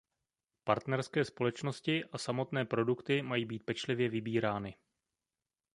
[0.63, 4.75] Partnerské společnosti a samotné produkty mají být pečlivě vybírány.